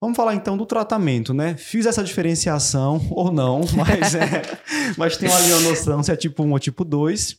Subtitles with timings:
[0.00, 1.56] Vamos falar então do tratamento, né?
[1.56, 4.42] Fiz essa diferenciação ou não, mas, é,
[4.96, 7.36] mas tem ali uma noção se é tipo 1 ou tipo 2.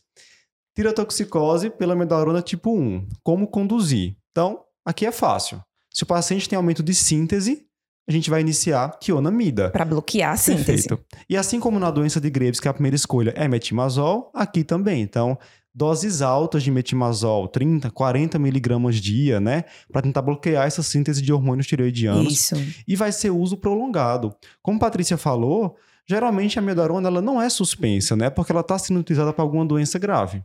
[0.74, 3.08] Tirotoxicose pela amiodarona tipo 1.
[3.22, 4.16] Como conduzir?
[4.30, 5.60] Então, aqui é fácil.
[5.92, 7.67] Se o paciente tem aumento de síntese,
[8.08, 9.70] a gente vai iniciar quionamida.
[9.70, 10.88] Para bloquear a síntese.
[10.88, 10.98] Perfeito.
[11.28, 15.02] E assim como na doença de Graves, que a primeira escolha é metimazol, aqui também.
[15.02, 15.38] Então,
[15.74, 19.64] doses altas de metimazol, 30, 40 miligramas dia, né?
[19.92, 22.32] Para tentar bloquear essa síntese de hormônios tireoidianos.
[22.32, 22.54] Isso.
[22.86, 24.34] E vai ser uso prolongado.
[24.62, 25.76] Como a Patrícia falou,
[26.08, 28.30] geralmente a amiodarona ela não é suspensa, né?
[28.30, 30.42] Porque ela está sendo utilizada para alguma doença grave.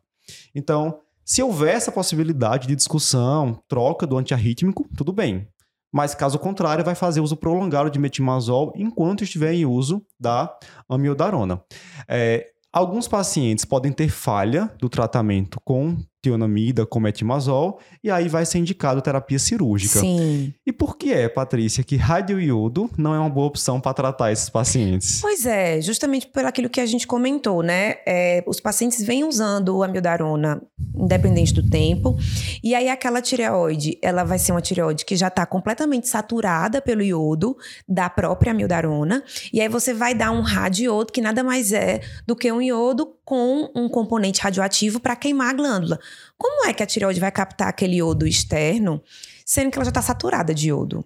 [0.53, 5.47] Então, se houver essa possibilidade de discussão, troca do antiarrítmico, tudo bem.
[5.93, 10.57] Mas caso contrário, vai fazer uso prolongado de metimazol enquanto estiver em uso da
[10.89, 11.61] amiodarona.
[12.07, 18.45] É, Alguns pacientes podem ter falha do tratamento com tionamida, com metimazol, e aí vai
[18.47, 19.99] ser indicado terapia cirúrgica.
[19.99, 20.53] Sim.
[20.65, 24.49] E por que é, Patrícia, que radioiodo não é uma boa opção para tratar esses
[24.49, 25.19] pacientes?
[25.21, 27.97] Pois é, justamente por aquilo que a gente comentou, né?
[28.07, 30.59] É, os pacientes vêm usando o amiodarona
[31.03, 32.17] independente do tempo,
[32.63, 37.01] e aí aquela tireoide, ela vai ser uma tireoide que já está completamente saturada pelo
[37.01, 37.55] iodo
[37.87, 42.35] da própria amiodarona, e aí você vai dar um radiodo que nada mais é do
[42.35, 45.99] que um iodo com um componente radioativo para queimar a glândula.
[46.37, 49.01] Como é que a tireoide vai captar aquele iodo externo,
[49.45, 51.05] sendo que ela já está saturada de iodo?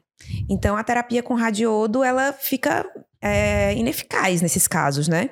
[0.49, 2.85] Então, a terapia com radiodo, ela fica
[3.21, 5.29] é, ineficaz nesses casos, né?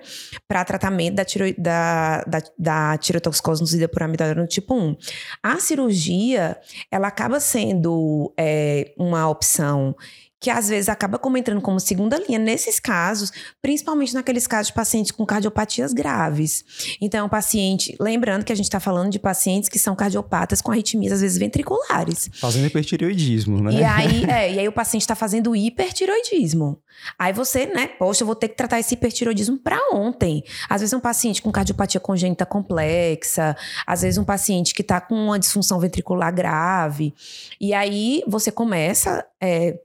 [0.47, 4.95] Para tratamento da, tiro, da, da, da tirotoxicose induzida por amidalona tipo 1.
[5.43, 6.57] A cirurgia,
[6.91, 9.95] ela acaba sendo é, uma opção
[10.39, 14.73] que às vezes acaba como entrando como segunda linha nesses casos, principalmente naqueles casos de
[14.73, 16.63] pacientes com cardiopatias graves.
[17.01, 20.71] Então, o paciente, lembrando que a gente está falando de pacientes que são cardiopatas com
[20.71, 22.29] arritmias, às vezes ventriculares.
[22.33, 23.73] Fazendo hipertireoidismo, né?
[23.73, 26.79] E aí, é, e aí o paciente está fazendo hipertiroidismo.
[27.17, 30.43] Aí você, né, poxa, eu vou ter que tratar esse hipertiroidismo para ontem.
[30.69, 33.55] Às vezes um paciente com cardiopatia congênita complexa,
[33.85, 37.13] às vezes um paciente que está com uma disfunção ventricular grave.
[37.59, 39.79] E aí você começa é,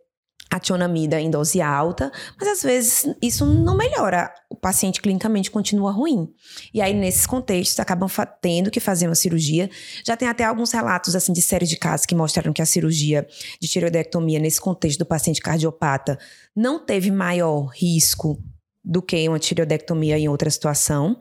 [0.50, 4.32] a tionamida em dose alta, mas às vezes isso não melhora.
[4.50, 6.28] O paciente clinicamente continua ruim.
[6.74, 9.70] E aí, nesses contextos, acabam tendo que fazer uma cirurgia.
[10.04, 13.26] Já tem até alguns relatos, assim, de séries de casos que mostraram que a cirurgia
[13.60, 16.18] de tireoidectomia, nesse contexto do paciente cardiopata,
[16.54, 18.42] não teve maior risco
[18.82, 21.20] do que uma tireoidectomia em outra situação,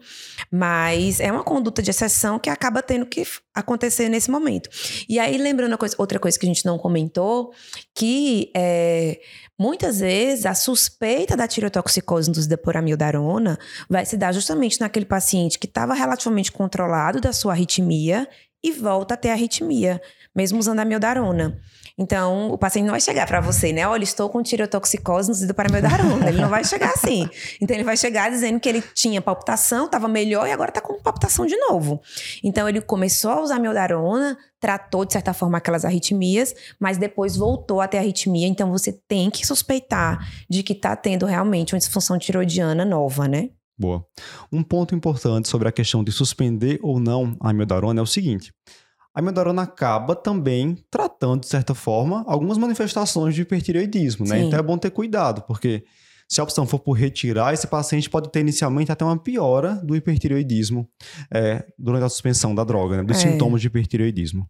[0.49, 4.69] mas é uma conduta de exceção que acaba tendo que acontecer nesse momento.
[5.07, 7.51] E aí, lembrando coisa, outra coisa que a gente não comentou,
[7.93, 9.19] que é,
[9.57, 13.57] muitas vezes a suspeita da tireotoxicose induzida por amiodarona
[13.89, 18.27] vai se dar justamente naquele paciente que estava relativamente controlado da sua arritmia
[18.63, 20.01] e volta a ter arritmia,
[20.35, 21.59] mesmo usando a amiodarona.
[21.97, 23.85] Então, o paciente não vai chegar para você, né?
[23.85, 26.29] Olha, estou com tireotoxicose induzida para amiodarona.
[26.29, 27.29] Ele não vai chegar assim.
[27.59, 30.97] Então, ele vai chegar dizendo que ele tinha palpitação, estava melhor e agora está com
[31.01, 32.01] palpitação de novo.
[32.41, 37.81] Então, ele começou a usar amiodarona, tratou, de certa forma, aquelas arritmias, mas depois voltou
[37.81, 38.47] a ter arritmia.
[38.47, 43.49] Então, você tem que suspeitar de que está tendo realmente uma disfunção tiroidiana nova, né?
[43.79, 44.05] Boa.
[44.51, 48.53] Um ponto importante sobre a questão de suspender ou não a amiodarona é o seguinte
[49.13, 54.39] a amiodarona acaba também tratando, de certa forma, algumas manifestações de hipertireoidismo, né?
[54.39, 54.47] Sim.
[54.47, 55.83] Então é bom ter cuidado, porque
[56.27, 59.95] se a opção for por retirar, esse paciente pode ter inicialmente até uma piora do
[59.95, 60.87] hipertireoidismo
[61.33, 63.03] é, durante a suspensão da droga, né?
[63.03, 63.31] dos é.
[63.31, 64.47] sintomas de hipertireoidismo.